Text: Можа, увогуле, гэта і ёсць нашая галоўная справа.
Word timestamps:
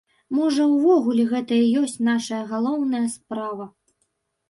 Можа, 0.37 0.63
увогуле, 0.77 1.27
гэта 1.35 1.53
і 1.67 1.69
ёсць 1.83 1.95
нашая 2.09 2.43
галоўная 2.57 3.07
справа. 3.21 3.73